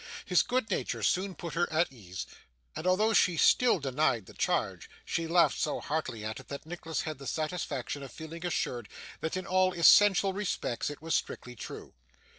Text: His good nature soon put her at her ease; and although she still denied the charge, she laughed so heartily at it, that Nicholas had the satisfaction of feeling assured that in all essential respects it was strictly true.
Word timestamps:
His 0.25 0.41
good 0.41 0.67
nature 0.71 1.03
soon 1.03 1.35
put 1.35 1.53
her 1.53 1.71
at 1.71 1.91
her 1.91 1.95
ease; 1.95 2.25
and 2.75 2.87
although 2.87 3.13
she 3.13 3.37
still 3.37 3.77
denied 3.77 4.25
the 4.25 4.33
charge, 4.33 4.89
she 5.05 5.27
laughed 5.27 5.59
so 5.59 5.79
heartily 5.79 6.25
at 6.25 6.39
it, 6.39 6.47
that 6.47 6.65
Nicholas 6.65 7.01
had 7.01 7.19
the 7.19 7.27
satisfaction 7.27 8.01
of 8.01 8.11
feeling 8.11 8.43
assured 8.43 8.89
that 9.19 9.37
in 9.37 9.45
all 9.45 9.73
essential 9.73 10.33
respects 10.33 10.89
it 10.89 11.03
was 11.03 11.13
strictly 11.13 11.55
true. 11.55 11.93